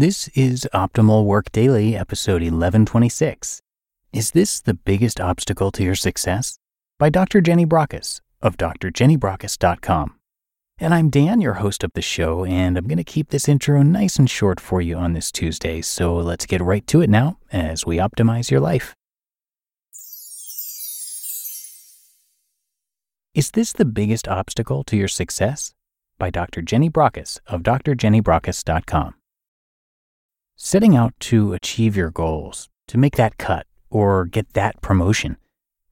This 0.00 0.28
is 0.28 0.66
Optimal 0.72 1.26
Work 1.26 1.52
Daily, 1.52 1.94
episode 1.94 2.40
1126. 2.40 3.60
Is 4.14 4.30
this 4.30 4.58
the 4.58 4.72
biggest 4.72 5.20
obstacle 5.20 5.70
to 5.72 5.84
your 5.84 5.94
success? 5.94 6.58
By 6.98 7.10
Dr. 7.10 7.42
Jenny 7.42 7.66
Brockis 7.66 8.22
of 8.40 8.56
drjennybrockis.com. 8.56 10.14
And 10.78 10.94
I'm 10.94 11.10
Dan, 11.10 11.42
your 11.42 11.52
host 11.52 11.84
of 11.84 11.92
the 11.92 12.00
show, 12.00 12.46
and 12.46 12.78
I'm 12.78 12.86
going 12.86 12.96
to 12.96 13.04
keep 13.04 13.28
this 13.28 13.46
intro 13.46 13.82
nice 13.82 14.18
and 14.18 14.30
short 14.30 14.58
for 14.58 14.80
you 14.80 14.96
on 14.96 15.12
this 15.12 15.30
Tuesday. 15.30 15.82
So 15.82 16.16
let's 16.16 16.46
get 16.46 16.62
right 16.62 16.86
to 16.86 17.02
it 17.02 17.10
now 17.10 17.36
as 17.52 17.84
we 17.84 17.98
optimize 17.98 18.50
your 18.50 18.60
life. 18.60 18.94
Is 23.34 23.50
this 23.50 23.74
the 23.74 23.84
biggest 23.84 24.26
obstacle 24.28 24.82
to 24.84 24.96
your 24.96 25.08
success? 25.08 25.74
By 26.18 26.30
Dr. 26.30 26.62
Jenny 26.62 26.88
Brockis 26.88 27.38
of 27.46 27.62
drjennybrockis.com. 27.62 29.14
Setting 30.62 30.94
out 30.94 31.14
to 31.20 31.54
achieve 31.54 31.96
your 31.96 32.10
goals, 32.10 32.68
to 32.88 32.98
make 32.98 33.16
that 33.16 33.38
cut, 33.38 33.66
or 33.88 34.26
get 34.26 34.52
that 34.52 34.78
promotion 34.82 35.38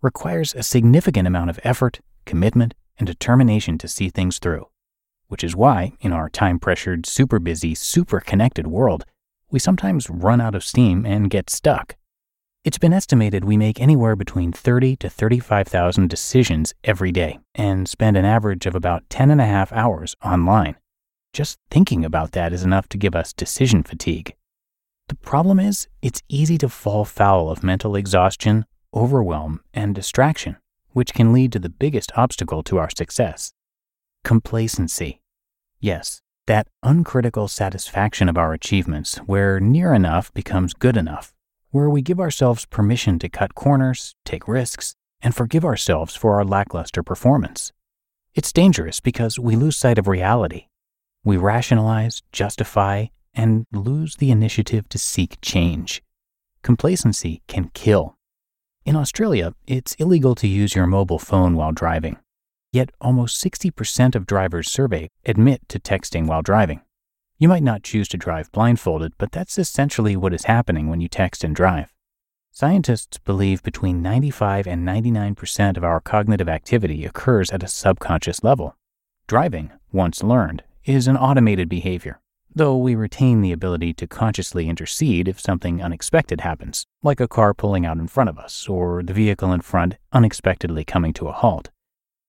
requires 0.02 0.54
a 0.54 0.62
significant 0.62 1.26
amount 1.26 1.48
of 1.48 1.58
effort, 1.64 2.00
commitment, 2.26 2.74
and 2.98 3.06
determination 3.06 3.78
to 3.78 3.88
see 3.88 4.10
things 4.10 4.38
through. 4.38 4.68
Which 5.28 5.42
is 5.42 5.56
why, 5.56 5.94
in 6.00 6.12
our 6.12 6.28
time 6.28 6.58
pressured, 6.58 7.06
super 7.06 7.38
busy, 7.38 7.74
super 7.74 8.20
connected 8.20 8.66
world, 8.66 9.06
we 9.50 9.58
sometimes 9.58 10.10
run 10.10 10.38
out 10.38 10.54
of 10.54 10.62
steam 10.62 11.06
and 11.06 11.30
get 11.30 11.48
stuck. 11.48 11.96
It's 12.62 12.76
been 12.76 12.92
estimated 12.92 13.46
we 13.46 13.56
make 13.56 13.80
anywhere 13.80 14.16
between 14.16 14.52
30 14.52 14.96
to 14.96 15.08
35,000 15.08 16.10
decisions 16.10 16.74
every 16.84 17.10
day 17.10 17.38
and 17.54 17.88
spend 17.88 18.18
an 18.18 18.26
average 18.26 18.66
of 18.66 18.74
about 18.74 19.08
10 19.08 19.30
and 19.30 19.40
a 19.40 19.46
half 19.46 19.72
hours 19.72 20.14
online. 20.22 20.76
Just 21.32 21.58
thinking 21.70 22.04
about 22.04 22.32
that 22.32 22.52
is 22.52 22.64
enough 22.64 22.86
to 22.90 22.98
give 22.98 23.16
us 23.16 23.32
decision 23.32 23.82
fatigue. 23.82 24.34
The 25.08 25.16
problem 25.16 25.58
is, 25.58 25.88
it's 26.02 26.22
easy 26.28 26.58
to 26.58 26.68
fall 26.68 27.04
foul 27.04 27.50
of 27.50 27.62
mental 27.62 27.96
exhaustion, 27.96 28.66
overwhelm, 28.94 29.60
and 29.72 29.94
distraction, 29.94 30.56
which 30.90 31.14
can 31.14 31.32
lead 31.32 31.52
to 31.52 31.58
the 31.58 31.70
biggest 31.70 32.12
obstacle 32.16 32.62
to 32.64 32.78
our 32.78 32.90
success 32.96 33.52
complacency. 34.24 35.22
Yes, 35.80 36.20
that 36.46 36.66
uncritical 36.82 37.48
satisfaction 37.48 38.28
of 38.28 38.36
our 38.36 38.52
achievements 38.52 39.16
where 39.18 39.60
near 39.60 39.94
enough 39.94 40.32
becomes 40.34 40.74
good 40.74 40.96
enough, 40.96 41.32
where 41.70 41.88
we 41.88 42.02
give 42.02 42.20
ourselves 42.20 42.66
permission 42.66 43.18
to 43.20 43.28
cut 43.28 43.54
corners, 43.54 44.14
take 44.24 44.46
risks, 44.46 44.94
and 45.22 45.34
forgive 45.34 45.64
ourselves 45.64 46.14
for 46.14 46.34
our 46.34 46.44
lackluster 46.44 47.02
performance. 47.02 47.72
It's 48.34 48.52
dangerous 48.52 49.00
because 49.00 49.38
we 49.38 49.56
lose 49.56 49.76
sight 49.76 49.98
of 49.98 50.08
reality. 50.08 50.66
We 51.24 51.36
rationalize, 51.36 52.22
justify, 52.32 53.06
and 53.38 53.64
lose 53.72 54.16
the 54.16 54.32
initiative 54.32 54.88
to 54.88 54.98
seek 54.98 55.40
change. 55.40 56.02
Complacency 56.62 57.40
can 57.46 57.70
kill. 57.72 58.16
In 58.84 58.96
Australia, 58.96 59.54
it's 59.66 59.94
illegal 59.94 60.34
to 60.34 60.48
use 60.48 60.74
your 60.74 60.88
mobile 60.88 61.20
phone 61.20 61.54
while 61.54 61.70
driving. 61.70 62.16
Yet 62.72 62.90
almost 63.00 63.42
60% 63.42 64.16
of 64.16 64.26
drivers 64.26 64.68
surveyed 64.68 65.10
admit 65.24 65.62
to 65.68 65.78
texting 65.78 66.26
while 66.26 66.42
driving. 66.42 66.82
You 67.38 67.48
might 67.48 67.62
not 67.62 67.84
choose 67.84 68.08
to 68.08 68.16
drive 68.16 68.50
blindfolded, 68.50 69.12
but 69.18 69.30
that's 69.30 69.56
essentially 69.56 70.16
what 70.16 70.34
is 70.34 70.44
happening 70.44 70.88
when 70.88 71.00
you 71.00 71.08
text 71.08 71.44
and 71.44 71.54
drive. 71.54 71.94
Scientists 72.50 73.18
believe 73.18 73.62
between 73.62 74.02
95 74.02 74.66
and 74.66 74.84
99% 74.84 75.76
of 75.76 75.84
our 75.84 76.00
cognitive 76.00 76.48
activity 76.48 77.04
occurs 77.04 77.52
at 77.52 77.62
a 77.62 77.68
subconscious 77.68 78.42
level. 78.42 78.76
Driving, 79.28 79.70
once 79.92 80.24
learned, 80.24 80.64
is 80.84 81.06
an 81.06 81.16
automated 81.16 81.68
behavior 81.68 82.20
though 82.54 82.76
we 82.76 82.94
retain 82.94 83.40
the 83.40 83.52
ability 83.52 83.94
to 83.94 84.06
consciously 84.06 84.68
intercede 84.68 85.28
if 85.28 85.40
something 85.40 85.82
unexpected 85.82 86.40
happens, 86.40 86.86
like 87.02 87.20
a 87.20 87.28
car 87.28 87.54
pulling 87.54 87.86
out 87.86 87.98
in 87.98 88.08
front 88.08 88.30
of 88.30 88.38
us 88.38 88.68
or 88.68 89.02
the 89.02 89.12
vehicle 89.12 89.52
in 89.52 89.60
front 89.60 89.96
unexpectedly 90.12 90.84
coming 90.84 91.12
to 91.12 91.28
a 91.28 91.32
halt. 91.32 91.70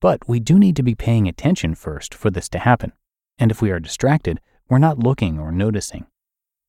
But 0.02 0.28
we 0.28 0.40
do 0.40 0.57
need 0.57 0.75
to 0.75 0.84
be 0.84 0.96
paying 0.96 1.28
attention 1.28 1.75
first 1.75 2.13
for 2.13 2.30
this 2.30 2.50
to 2.50 2.59
happen, 2.59 2.94
and 3.38 3.52
if 3.52 3.62
we 3.62 3.72
are 3.72 3.80
distracted, 3.80 4.40
we're 4.69 4.78
not 4.78 5.00
looking 5.00 5.40
or 5.40 5.52
noticing. 5.52 6.06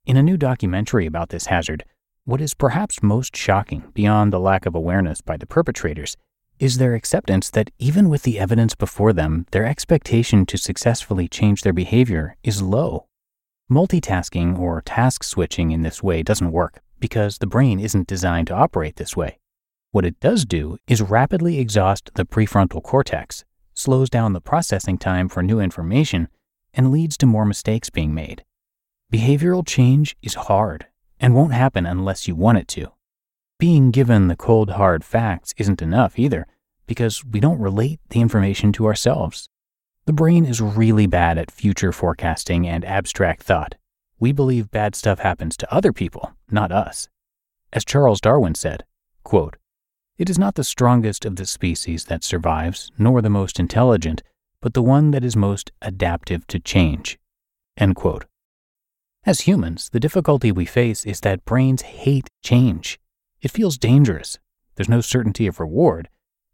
In 0.06 0.16
a 0.16 0.22
new 0.22 0.36
documentary 0.36 1.06
about 1.06 1.28
this 1.28 1.46
hazard, 1.46 1.84
what 2.24 2.40
is 2.40 2.54
perhaps 2.54 3.02
most 3.02 3.36
shocking 3.36 3.90
beyond 3.92 4.32
the 4.32 4.40
lack 4.40 4.64
of 4.64 4.74
awareness 4.74 5.20
by 5.20 5.36
the 5.36 5.46
perpetrators 5.46 6.16
is 6.58 6.78
their 6.78 6.94
acceptance 6.94 7.50
that 7.50 7.70
even 7.78 8.08
with 8.08 8.22
the 8.22 8.38
evidence 8.38 8.74
before 8.74 9.12
them, 9.12 9.46
their 9.50 9.64
expectation 9.64 10.44
to 10.46 10.58
successfully 10.58 11.26
change 11.26 11.62
their 11.62 11.72
behavior 11.72 12.36
is 12.42 12.62
low. 12.62 13.06
Multitasking 13.70 14.58
or 14.58 14.82
task 14.82 15.22
switching 15.22 15.70
in 15.70 15.82
this 15.82 16.02
way 16.02 16.24
doesn't 16.24 16.50
work 16.50 16.80
because 16.98 17.38
the 17.38 17.46
brain 17.46 17.78
isn't 17.78 18.08
designed 18.08 18.48
to 18.48 18.54
operate 18.54 18.96
this 18.96 19.16
way. 19.16 19.38
What 19.92 20.04
it 20.04 20.18
does 20.18 20.44
do 20.44 20.78
is 20.88 21.00
rapidly 21.00 21.60
exhaust 21.60 22.10
the 22.14 22.24
prefrontal 22.24 22.82
cortex, 22.82 23.44
slows 23.74 24.10
down 24.10 24.32
the 24.32 24.40
processing 24.40 24.98
time 24.98 25.28
for 25.28 25.42
new 25.42 25.60
information, 25.60 26.26
and 26.74 26.90
leads 26.90 27.16
to 27.18 27.26
more 27.26 27.44
mistakes 27.44 27.90
being 27.90 28.12
made. 28.14 28.44
Behavioral 29.12 29.66
change 29.66 30.16
is 30.22 30.34
hard 30.34 30.86
and 31.20 31.34
won't 31.34 31.52
happen 31.52 31.86
unless 31.86 32.26
you 32.26 32.34
want 32.34 32.58
it 32.58 32.68
to. 32.68 32.92
Being 33.58 33.90
given 33.90 34.28
the 34.28 34.36
cold 34.36 34.70
hard 34.70 35.04
facts 35.04 35.52
isn't 35.58 35.82
enough 35.82 36.18
either 36.18 36.46
because 36.86 37.24
we 37.24 37.38
don't 37.40 37.60
relate 37.60 38.00
the 38.08 38.20
information 38.20 38.72
to 38.72 38.86
ourselves. 38.86 39.49
The 40.10 40.14
brain 40.14 40.44
is 40.44 40.60
really 40.60 41.06
bad 41.06 41.38
at 41.38 41.52
future 41.52 41.92
forecasting 41.92 42.66
and 42.66 42.84
abstract 42.84 43.44
thought. 43.44 43.76
We 44.18 44.32
believe 44.32 44.72
bad 44.72 44.96
stuff 44.96 45.20
happens 45.20 45.56
to 45.58 45.72
other 45.72 45.92
people, 45.92 46.32
not 46.50 46.72
us. 46.72 47.08
As 47.72 47.84
Charles 47.84 48.20
Darwin 48.20 48.56
said, 48.56 48.84
quote, 49.22 49.56
It 50.18 50.28
is 50.28 50.36
not 50.36 50.56
the 50.56 50.64
strongest 50.64 51.24
of 51.24 51.36
the 51.36 51.46
species 51.46 52.06
that 52.06 52.24
survives, 52.24 52.90
nor 52.98 53.22
the 53.22 53.30
most 53.30 53.60
intelligent, 53.60 54.24
but 54.60 54.74
the 54.74 54.82
one 54.82 55.12
that 55.12 55.22
is 55.22 55.36
most 55.36 55.70
adaptive 55.80 56.44
to 56.48 56.58
change. 56.58 57.16
End 57.76 57.94
quote. 57.94 58.24
As 59.24 59.42
humans, 59.42 59.90
the 59.92 60.00
difficulty 60.00 60.50
we 60.50 60.64
face 60.64 61.06
is 61.06 61.20
that 61.20 61.44
brains 61.44 61.82
hate 61.82 62.26
change. 62.42 62.98
It 63.42 63.52
feels 63.52 63.78
dangerous, 63.78 64.40
there's 64.74 64.88
no 64.88 65.02
certainty 65.02 65.46
of 65.46 65.60
reward, 65.60 66.08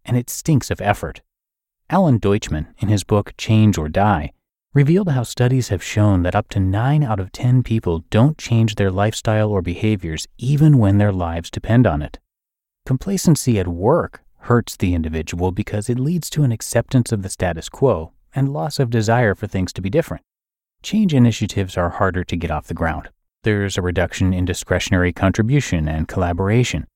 and 0.05 0.15
it 0.15 0.29
stinks 0.29 0.71
of 0.71 0.83
effort. 0.83 1.23
Alan 1.89 2.19
Deutschman, 2.19 2.67
in 2.79 2.89
his 2.89 3.05
book 3.05 3.33
Change 3.39 3.79
or 3.79 3.89
Die, 3.89 4.33
revealed 4.75 5.09
how 5.11 5.23
studies 5.23 5.69
have 5.69 5.85
shown 5.85 6.25
that 6.25 6.35
up 6.35 6.49
to 6.49 6.59
9 6.59 7.05
out 7.05 7.21
of 7.21 7.31
10 7.31 7.63
people 7.63 8.05
don't 8.11 8.37
change 8.37 8.75
their 8.75 8.91
lifestyle 8.91 9.51
or 9.51 9.63
behaviors 9.63 10.27
even 10.37 10.79
when 10.79 10.99
their 10.99 11.13
lives 11.13 11.49
depend 11.49 11.87
on 11.87 12.03
it. 12.03 12.19
Complacency 12.85 13.61
at 13.61 13.69
work 13.69 14.25
hurts 14.41 14.77
the 14.77 14.95
individual 14.95 15.53
because 15.53 15.89
it 15.89 16.01
leads 16.01 16.29
to 16.29 16.43
an 16.43 16.51
acceptance 16.51 17.13
of 17.13 17.23
the 17.23 17.29
status 17.29 17.69
quo 17.69 18.13
and 18.35 18.53
loss 18.53 18.81
of 18.81 18.91
desire 18.91 19.37
for 19.37 19.47
things 19.47 19.73
to 19.73 19.81
be 19.81 19.89
different. 19.89 20.25
Change 20.83 21.15
initiatives 21.15 21.77
are 21.77 21.91
harder 21.91 22.25
to 22.25 22.37
get 22.37 22.51
off 22.51 22.67
the 22.67 22.75
ground. 22.75 23.11
There's 23.45 23.79
a 23.79 23.83
reduction 23.83 24.35
in 24.35 24.45
discretionary 24.45 25.13
contribution 25.13 25.87
and 25.87 26.09
collaboration. 26.09 26.89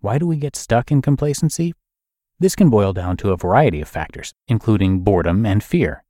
Why 0.00 0.18
do 0.18 0.26
we 0.26 0.36
get 0.36 0.56
stuck 0.56 0.90
in 0.90 1.00
complacency? 1.00 1.74
This 2.40 2.56
can 2.56 2.70
boil 2.70 2.92
down 2.92 3.16
to 3.18 3.30
a 3.30 3.36
variety 3.36 3.80
of 3.80 3.88
factors, 3.88 4.32
including 4.48 5.00
boredom 5.00 5.46
and 5.46 5.62
fear. 5.62 6.04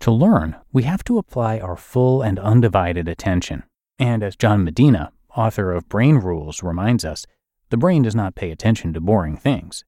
To 0.00 0.10
learn, 0.10 0.56
we 0.72 0.82
have 0.84 1.04
to 1.04 1.18
apply 1.18 1.58
our 1.58 1.76
full 1.76 2.22
and 2.22 2.38
undivided 2.38 3.08
attention. 3.08 3.64
And 3.98 4.22
as 4.22 4.36
John 4.36 4.64
Medina, 4.64 5.12
author 5.36 5.72
of 5.72 5.88
Brain 5.88 6.16
Rules, 6.16 6.62
reminds 6.62 7.04
us, 7.04 7.26
the 7.70 7.76
brain 7.76 8.02
does 8.02 8.14
not 8.14 8.34
pay 8.34 8.50
attention 8.50 8.92
to 8.92 9.00
boring 9.00 9.36
things. 9.36 9.84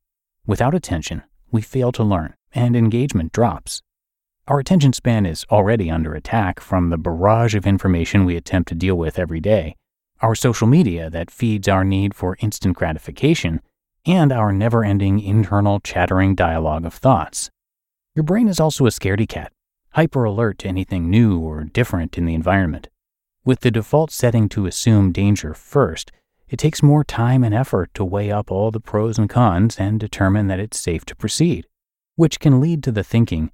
Without 0.46 0.74
attention, 0.74 1.22
we 1.50 1.62
fail 1.62 1.92
to 1.92 2.04
learn, 2.04 2.34
and 2.52 2.76
engagement 2.76 3.32
drops. 3.32 3.82
Our 4.48 4.60
attention 4.60 4.92
span 4.92 5.26
is 5.26 5.44
already 5.50 5.90
under 5.90 6.14
attack 6.14 6.60
from 6.60 6.90
the 6.90 6.98
barrage 6.98 7.54
of 7.54 7.66
information 7.66 8.24
we 8.24 8.36
attempt 8.36 8.68
to 8.68 8.74
deal 8.74 8.96
with 8.96 9.18
every 9.18 9.40
day, 9.40 9.74
our 10.20 10.34
social 10.34 10.66
media 10.66 11.10
that 11.10 11.30
feeds 11.30 11.68
our 11.68 11.84
need 11.84 12.14
for 12.14 12.36
instant 12.40 12.76
gratification, 12.76 13.60
and 14.06 14.32
our 14.32 14.52
never 14.52 14.84
ending 14.84 15.20
internal 15.20 15.80
chattering 15.80 16.34
dialogue 16.34 16.84
of 16.84 16.94
thoughts. 16.94 17.50
Your 18.14 18.22
brain 18.22 18.48
is 18.48 18.60
also 18.60 18.86
a 18.86 18.90
scaredy 18.90 19.28
cat, 19.28 19.52
hyper 19.90 20.24
alert 20.24 20.58
to 20.58 20.68
anything 20.68 21.10
new 21.10 21.40
or 21.40 21.64
different 21.64 22.16
in 22.16 22.24
the 22.24 22.34
environment. 22.34 22.88
With 23.44 23.60
the 23.60 23.70
default 23.70 24.10
setting 24.10 24.48
to 24.50 24.66
assume 24.66 25.12
danger 25.12 25.52
first, 25.52 26.12
it 26.48 26.58
takes 26.58 26.82
more 26.82 27.02
time 27.02 27.42
and 27.42 27.54
effort 27.54 27.92
to 27.94 28.04
weigh 28.04 28.30
up 28.30 28.52
all 28.52 28.70
the 28.70 28.80
pros 28.80 29.18
and 29.18 29.28
cons 29.28 29.76
and 29.78 29.98
determine 29.98 30.46
that 30.46 30.60
it's 30.60 30.78
safe 30.78 31.04
to 31.06 31.16
proceed, 31.16 31.66
which 32.14 32.38
can 32.38 32.60
lead 32.60 32.82
to 32.84 32.92
the 32.92 33.02
thinking, 33.02 33.50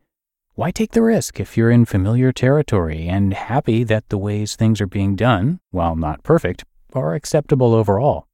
why 0.54 0.70
take 0.70 0.92
the 0.92 1.00
risk 1.00 1.40
if 1.40 1.56
you're 1.56 1.70
in 1.70 1.86
familiar 1.86 2.30
territory 2.30 3.08
and 3.08 3.32
happy 3.32 3.84
that 3.84 4.10
the 4.10 4.18
ways 4.18 4.54
things 4.54 4.82
are 4.82 4.86
being 4.86 5.16
done, 5.16 5.60
while 5.70 5.96
not 5.96 6.22
perfect, 6.22 6.66
are 6.92 7.14
acceptable 7.14 7.72
overall? 7.72 8.26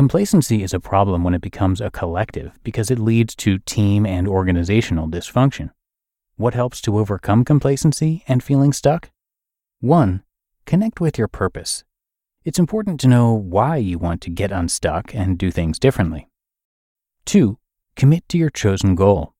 Complacency 0.00 0.62
is 0.62 0.72
a 0.72 0.80
problem 0.80 1.24
when 1.24 1.34
it 1.34 1.42
becomes 1.42 1.78
a 1.78 1.90
collective 1.90 2.58
because 2.64 2.90
it 2.90 2.98
leads 2.98 3.34
to 3.34 3.58
team 3.58 4.06
and 4.06 4.26
organizational 4.26 5.06
dysfunction. 5.06 5.72
What 6.36 6.54
helps 6.54 6.80
to 6.80 6.98
overcome 6.98 7.44
complacency 7.44 8.24
and 8.26 8.42
feeling 8.42 8.72
stuck? 8.72 9.10
1. 9.80 10.22
Connect 10.64 11.02
with 11.02 11.18
your 11.18 11.28
purpose. 11.28 11.84
It's 12.46 12.58
important 12.58 12.98
to 13.00 13.08
know 13.08 13.34
why 13.34 13.76
you 13.76 13.98
want 13.98 14.22
to 14.22 14.30
get 14.30 14.50
unstuck 14.50 15.14
and 15.14 15.36
do 15.36 15.50
things 15.50 15.78
differently. 15.78 16.30
2. 17.26 17.58
Commit 17.94 18.26
to 18.30 18.38
your 18.38 18.48
chosen 18.48 18.94
goal. 18.94 19.34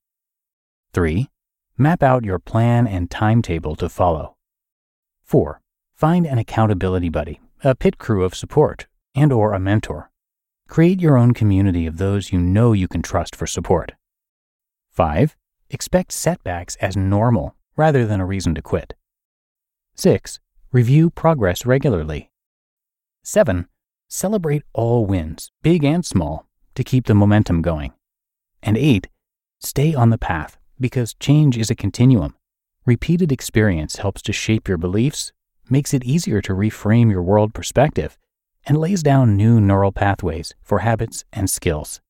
3. 0.93 1.31
Map 1.79 2.03
out 2.03 2.23
your 2.23 2.39
plan 2.39 2.87
and 2.87 3.11
timetable 3.11 3.77
to 3.77 3.89
follow. 3.89 4.37
4. 5.25 5.63
Find 5.95 6.27
an 6.27 6.37
accountability 6.37 7.09
buddy, 7.09 7.41
a 7.65 7.75
pit 7.75 7.97
crew 7.97 8.25
of 8.25 8.35
support, 8.35 8.89
and 9.15 9.33
or 9.33 9.55
a 9.55 9.59
mentor. 9.59 10.11
Create 10.71 11.01
your 11.01 11.19
own 11.19 11.35
community 11.35 11.85
of 11.85 11.97
those 11.97 12.33
you 12.33 12.39
know 12.39 12.73
you 12.73 12.87
can 12.87 13.03
trust 13.03 13.35
for 13.35 13.45
support. 13.45 13.95
5. 14.93 15.37
Expect 15.69 16.13
setbacks 16.13 16.77
as 16.77 16.97
normal 16.97 17.57
rather 17.77 18.07
than 18.07 18.21
a 18.21 18.25
reason 18.25 18.55
to 18.55 18.63
quit. 18.63 18.95
6. 19.97 20.39
Review 20.71 21.11
progress 21.11 21.67
regularly. 21.67 22.31
7. 23.25 23.67
Celebrate 24.07 24.63
all 24.73 25.07
wins, 25.07 25.51
big 25.61 25.83
and 25.83 26.07
small, 26.07 26.47
to 26.77 26.85
keep 26.85 27.07
the 27.07 27.17
momentum 27.17 27.63
going. 27.63 27.93
And 28.63 28.79
8. 28.79 29.09
Stay 29.59 29.93
on 29.93 30.11
the 30.11 30.19
path 30.19 30.57
because 30.79 31.15
change 31.15 31.59
is 31.59 31.71
a 31.71 31.75
continuum. 31.75 32.37
Repeated 32.87 33.33
experience 33.33 33.97
helps 33.97 34.23
to 34.23 34.33
shape 34.33 34.69
your 34.69 34.79
beliefs, 34.79 35.33
makes 35.69 35.93
it 35.93 36.05
easier 36.05 36.41
to 36.43 36.53
reframe 36.53 37.11
your 37.11 37.25
world 37.25 37.55
perspective, 37.55 38.17
and 38.67 38.77
lays 38.79 39.03
down 39.03 39.37
new 39.37 39.61
neural 39.61 39.93
pathways 39.93 40.55
for 40.63 40.81
habits 40.81 41.25
and 41.33 41.49
skills. 41.49 42.01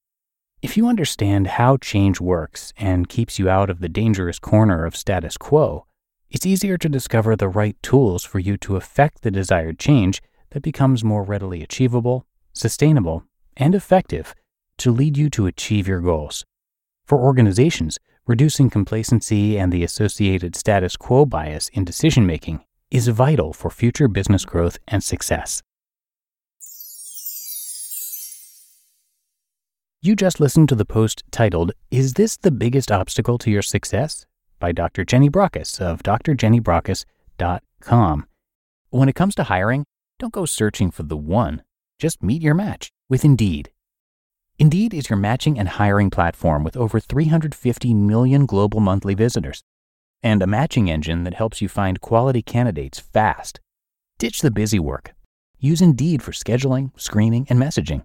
If 0.62 0.76
you 0.76 0.88
understand 0.88 1.46
how 1.46 1.78
change 1.78 2.20
works 2.20 2.74
and 2.76 3.08
keeps 3.08 3.38
you 3.38 3.48
out 3.48 3.70
of 3.70 3.80
the 3.80 3.88
dangerous 3.88 4.38
corner 4.38 4.84
of 4.84 4.94
status 4.94 5.36
quo, 5.36 5.86
it's 6.30 6.46
easier 6.46 6.76
to 6.78 6.88
discover 6.88 7.34
the 7.34 7.48
right 7.48 7.76
tools 7.82 8.24
for 8.24 8.38
you 8.38 8.56
to 8.58 8.76
effect 8.76 9.22
the 9.22 9.30
desired 9.30 9.78
change 9.78 10.22
that 10.50 10.62
becomes 10.62 11.02
more 11.02 11.24
readily 11.24 11.62
achievable, 11.62 12.26
sustainable, 12.52 13.24
and 13.56 13.74
effective 13.74 14.34
to 14.78 14.90
lead 14.90 15.16
you 15.16 15.30
to 15.30 15.46
achieve 15.46 15.88
your 15.88 16.00
goals. 16.00 16.44
For 17.04 17.18
organizations, 17.18 17.98
reducing 18.26 18.70
complacency 18.70 19.58
and 19.58 19.72
the 19.72 19.82
associated 19.82 20.54
status 20.54 20.96
quo 20.96 21.26
bias 21.26 21.68
in 21.70 21.84
decision 21.84 22.26
making 22.26 22.64
is 22.90 23.08
vital 23.08 23.52
for 23.52 23.70
future 23.70 24.08
business 24.08 24.44
growth 24.44 24.78
and 24.86 25.02
success. 25.02 25.62
You 30.02 30.16
just 30.16 30.40
listened 30.40 30.70
to 30.70 30.74
the 30.74 30.86
post 30.86 31.24
titled, 31.30 31.72
Is 31.90 32.14
This 32.14 32.38
the 32.38 32.50
Biggest 32.50 32.90
Obstacle 32.90 33.36
to 33.36 33.50
Your 33.50 33.60
Success? 33.60 34.24
by 34.58 34.72
Dr. 34.72 35.04
Jenny 35.04 35.28
Brockis 35.28 35.78
of 35.78 36.02
drjennybrockis.com. 36.02 38.26
When 38.88 39.08
it 39.10 39.14
comes 39.14 39.34
to 39.34 39.44
hiring, 39.44 39.84
don't 40.18 40.32
go 40.32 40.46
searching 40.46 40.90
for 40.90 41.02
the 41.02 41.18
one, 41.18 41.62
just 41.98 42.22
meet 42.22 42.40
your 42.40 42.54
match 42.54 42.90
with 43.10 43.26
Indeed. 43.26 43.72
Indeed 44.58 44.94
is 44.94 45.10
your 45.10 45.18
matching 45.18 45.58
and 45.58 45.68
hiring 45.68 46.08
platform 46.08 46.64
with 46.64 46.78
over 46.78 46.98
350 46.98 47.92
million 47.92 48.46
global 48.46 48.80
monthly 48.80 49.12
visitors 49.12 49.62
and 50.22 50.42
a 50.42 50.46
matching 50.46 50.90
engine 50.90 51.24
that 51.24 51.34
helps 51.34 51.60
you 51.60 51.68
find 51.68 52.00
quality 52.00 52.40
candidates 52.40 52.98
fast. 52.98 53.60
Ditch 54.18 54.40
the 54.40 54.50
busy 54.50 54.78
work. 54.78 55.12
Use 55.58 55.82
Indeed 55.82 56.22
for 56.22 56.32
scheduling, 56.32 56.98
screening, 56.98 57.46
and 57.50 57.58
messaging. 57.58 58.04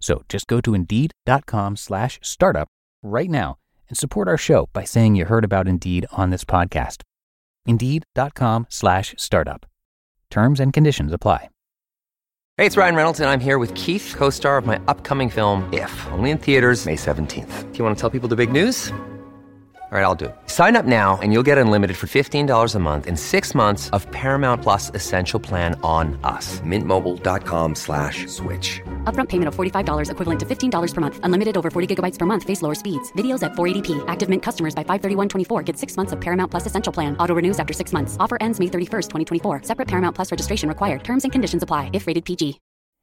So 0.00 0.22
just 0.28 0.46
go 0.46 0.60
to 0.62 0.74
indeed.com 0.74 1.76
slash 1.76 2.18
startup 2.22 2.68
right 3.02 3.30
now 3.30 3.56
and 3.88 3.96
support 3.96 4.28
our 4.28 4.38
show 4.38 4.68
by 4.72 4.84
saying 4.84 5.14
you 5.16 5.26
heard 5.26 5.44
about 5.44 5.68
Indeed 5.68 6.06
on 6.12 6.30
this 6.30 6.44
podcast. 6.44 7.02
Indeed.com 7.66 8.66
slash 8.68 9.14
startup. 9.18 9.66
Terms 10.30 10.60
and 10.60 10.72
conditions 10.72 11.12
apply. 11.12 11.48
Hey, 12.56 12.66
it's 12.66 12.76
Ryan 12.76 12.94
Reynolds, 12.94 13.20
and 13.20 13.30
I'm 13.30 13.40
here 13.40 13.58
with 13.58 13.74
Keith, 13.74 14.14
co 14.16 14.28
star 14.28 14.58
of 14.58 14.66
my 14.66 14.78
upcoming 14.86 15.30
film, 15.30 15.68
If, 15.72 16.06
only 16.08 16.30
in 16.30 16.36
theaters, 16.36 16.84
May 16.84 16.96
17th. 16.96 17.72
Do 17.72 17.78
you 17.78 17.84
want 17.84 17.96
to 17.96 18.00
tell 18.00 18.10
people 18.10 18.28
the 18.28 18.36
big 18.36 18.52
news? 18.52 18.92
All 19.92 19.98
right, 19.98 20.04
I'll 20.04 20.14
do 20.14 20.26
it. 20.26 20.36
Sign 20.46 20.76
up 20.76 20.86
now 20.86 21.18
and 21.20 21.32
you'll 21.32 21.48
get 21.50 21.58
unlimited 21.58 21.96
for 21.96 22.06
$15 22.06 22.74
a 22.74 22.78
month 22.78 23.08
in 23.08 23.16
six 23.16 23.56
months 23.56 23.90
of 23.90 24.08
Paramount 24.12 24.62
Plus 24.62 24.92
Essential 24.94 25.40
Plan 25.40 25.74
on 25.82 26.16
us. 26.22 26.60
Mintmobile.com 26.60 27.74
slash 27.74 28.28
switch. 28.28 28.80
Upfront 29.12 29.30
payment 29.30 29.48
of 29.48 29.56
$45 29.56 30.12
equivalent 30.12 30.38
to 30.38 30.46
$15 30.46 30.94
per 30.94 31.00
month. 31.00 31.18
Unlimited 31.24 31.56
over 31.56 31.72
40 31.72 31.92
gigabytes 31.92 32.20
per 32.20 32.24
month. 32.24 32.44
Face 32.44 32.62
lower 32.62 32.76
speeds. 32.76 33.10
Videos 33.18 33.42
at 33.42 33.54
480p. 33.54 34.04
Active 34.06 34.28
Mint 34.28 34.44
customers 34.44 34.76
by 34.76 34.84
531.24 34.84 35.64
get 35.64 35.76
six 35.76 35.96
months 35.96 36.12
of 36.12 36.20
Paramount 36.20 36.52
Plus 36.52 36.66
Essential 36.66 36.92
Plan. 36.92 37.16
Auto 37.16 37.34
renews 37.34 37.58
after 37.58 37.72
six 37.74 37.92
months. 37.92 38.16
Offer 38.20 38.38
ends 38.40 38.60
May 38.60 38.66
31st, 38.66 39.08
2024. 39.42 39.62
Separate 39.64 39.88
Paramount 39.88 40.14
Plus 40.14 40.30
registration 40.30 40.68
required. 40.68 41.02
Terms 41.02 41.24
and 41.24 41.32
conditions 41.32 41.64
apply 41.64 41.90
if 41.92 42.06
rated 42.06 42.24
PG. 42.24 42.60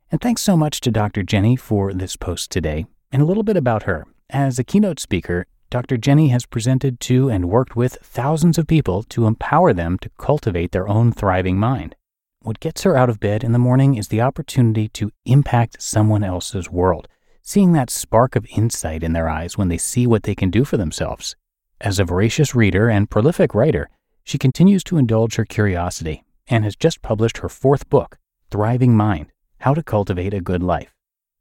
And 0.10 0.22
thanks 0.22 0.41
so 0.41 0.56
much 0.56 0.79
to 0.82 0.89
Dr. 0.89 1.24
Jenny 1.24 1.58
for 1.58 1.94
this 1.94 2.15
post 2.15 2.50
today 2.50 2.86
and 3.12 3.22
a 3.22 3.25
little 3.25 3.44
bit 3.44 3.58
about 3.58 3.84
her. 3.84 4.06
As 4.29 4.58
a 4.58 4.63
keynote 4.63 5.01
speaker, 5.01 5.48
Dr. 5.69 5.97
Jenny 5.97 6.29
has 6.29 6.45
presented 6.45 7.01
to 7.01 7.29
and 7.29 7.50
worked 7.50 7.75
with 7.75 7.97
thousands 8.01 8.57
of 8.57 8.67
people 8.67 9.03
to 9.03 9.25
empower 9.25 9.74
them 9.74 9.97
to 10.00 10.09
cultivate 10.17 10.71
their 10.71 10.88
own 10.88 11.12
thriving 11.12 11.57
mind. 11.57 11.93
What 12.41 12.62
gets 12.62 12.83
her 12.83 12.95
out 12.95 13.09
of 13.09 13.19
bed 13.19 13.43
in 13.43 13.51
the 13.51 13.59
morning 13.59 13.95
is 13.95 14.07
the 14.07 14.21
opportunity 14.21 14.88
to 14.89 15.12
impact 15.25 15.81
someone 15.81 16.24
else's 16.24 16.71
world, 16.71 17.09
seeing 17.41 17.74
that 17.74 17.89
spark 17.89 18.38
of 18.38 18.47
insight 18.55 19.03
in 19.03 19.12
their 19.12 19.27
eyes 19.27 19.57
when 19.57 19.67
they 19.67 19.77
see 19.77 20.07
what 20.07 20.24
they 20.24 20.36
can 20.36 20.50
do 20.50 20.63
for 20.63 20.77
themselves. 20.77 21.36
As 21.81 22.00
a 22.00 22.05
voracious 22.05 22.55
reader 22.55 22.88
and 22.88 23.09
prolific 23.09 23.53
writer, 23.53 23.89
she 24.24 24.38
continues 24.38 24.86
to 24.86 24.97
indulge 24.97 25.36
her 25.36 25.45
curiosity 25.45 26.24
and 26.47 26.63
has 26.63 26.77
just 26.77 27.01
published 27.01 27.39
her 27.39 27.50
fourth 27.50 27.89
book, 27.89 28.17
Thriving 28.50 28.95
Mind 28.95 29.33
How 29.59 29.74
to 29.74 29.83
Cultivate 29.83 30.33
a 30.33 30.39
Good 30.39 30.63
Life. 30.63 30.93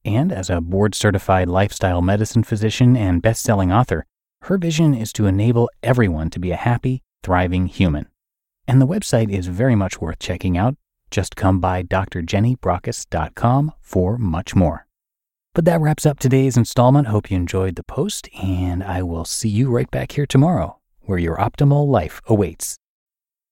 And 0.05 0.33
as 0.33 0.51
a 0.51 0.61
board 0.61 0.97
certified 0.97 1.49
lifestyle 1.49 2.03
medicine 2.03 2.43
physician 2.43 2.97
and 2.97 3.23
best 3.23 3.43
selling 3.45 3.73
author, 3.73 4.05
her 4.43 4.59
vision 4.59 4.95
is 4.95 5.13
to 5.15 5.27
enable 5.27 5.71
everyone 5.83 6.31
to 6.31 6.39
be 6.39 6.51
a 6.51 6.57
happy, 6.57 7.03
thriving 7.23 7.67
human. 7.67 8.07
And 8.69 8.81
the 8.81 8.87
website 8.87 9.31
is 9.31 9.47
very 9.47 9.75
much 9.75 10.01
worth 10.01 10.19
checking 10.19 10.57
out. 10.57 10.77
Just 11.11 11.37
come 11.37 11.61
by 11.61 11.83
drjennybrockis.com 11.83 13.73
for 13.81 14.19
much 14.19 14.55
more. 14.55 14.87
But 15.55 15.65
that 15.65 15.81
wraps 15.81 16.05
up 16.05 16.19
today's 16.19 16.57
installment. 16.57 17.09
Hope 17.09 17.31
you 17.31 17.37
enjoyed 17.37 17.77
the 17.77 17.85
post, 17.85 18.29
and 18.43 18.85
I 18.85 19.03
will 19.03 19.25
see 19.25 19.49
you 19.49 19.71
right 19.71 19.91
back 19.91 20.13
here 20.13 20.27
tomorrow, 20.27 20.79
where 21.01 21.19
your 21.19 21.37
optimal 21.37 21.87
life 21.87 22.21
awaits. 22.27 22.77